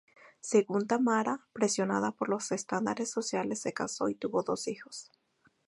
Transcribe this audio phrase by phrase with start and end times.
[0.39, 5.11] Según Tamara, presionada por los estándares sociales se casó y tuvo dos hijos.